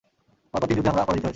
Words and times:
পরপর 0.53 0.67
তিন 0.67 0.75
যুদ্ধে 0.77 0.91
আমরা 0.91 1.03
পরাজিত 1.07 1.23
হয়েছি। 1.23 1.29